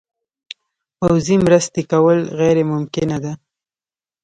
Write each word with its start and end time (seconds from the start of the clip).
پوځي 0.99 1.35
مرستې 1.45 1.81
کول 1.91 2.19
غیر 2.39 2.57
ممکنه 2.71 3.17
ده. 3.23 3.33